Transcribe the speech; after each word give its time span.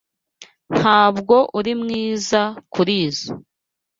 Ntabwo 0.77 1.35
uri 1.57 1.71
mwiza 1.81 2.41
kurizoi. 2.73 3.31